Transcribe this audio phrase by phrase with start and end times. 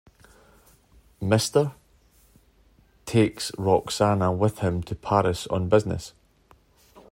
[1.21, 1.75] Mr.--
[3.05, 6.13] takes Roxana with him to Paris on business.